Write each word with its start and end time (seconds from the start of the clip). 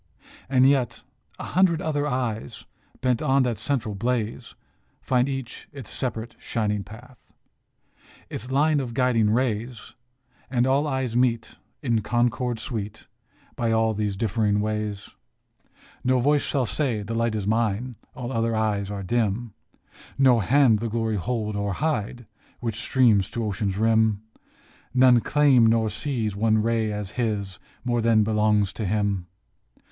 And 0.49 0.67
yet, 0.67 1.03
a 1.37 1.43
hundred 1.43 1.79
other 1.79 2.07
eyes, 2.07 2.65
Bent 3.01 3.21
on 3.21 3.43
that 3.43 3.59
central 3.59 3.93
blaze, 3.93 4.55
Find 4.99 5.29
each 5.29 5.67
its 5.71 5.91
separate, 5.91 6.35
shining 6.39 6.83
path, 6.83 7.31
Its 8.27 8.49
line 8.49 8.79
of 8.79 8.95
guiding 8.95 9.29
rays; 9.29 9.93
And 10.49 10.65
all 10.65 10.87
eyes 10.87 11.15
meet 11.15 11.57
in 11.83 12.01
concord 12.01 12.57
sweet 12.57 13.05
By 13.55 13.71
all 13.71 13.93
these 13.93 14.15
differing 14.15 14.59
ways. 14.59 15.09
8 16.03 16.05
114 16.05 16.05
THE 16.05 16.07
LIGHTHOUSE 16.07 16.07
No 16.07 16.19
voice 16.19 16.41
shall 16.41 16.65
say:" 16.65 17.03
The 17.03 17.13
Light 17.13 17.35
is 17.35 17.45
mine, 17.45 17.95
All 18.15 18.31
other 18.33 18.55
eyes 18.55 18.89
are 18.89 19.03
dim!" 19.03 19.53
No 20.27 20.39
hand 20.39 20.79
the 20.79 20.89
glory 20.89 21.17
hold 21.17 21.55
or 21.55 21.73
hide 21.73 22.25
Which 22.59 22.79
streams 22.81 23.29
to 23.29 23.43
ocean's 23.45 23.77
rim, 23.77 24.23
None 24.95 25.21
claim 25.21 25.71
or 25.75 25.91
seize 25.91 26.35
one 26.35 26.59
ray 26.63 26.91
as 26.91 27.11
his 27.11 27.59
More 27.85 28.01
than 28.01 28.23
belongs 28.23 28.73
to 28.73 28.85
him. 28.87 29.27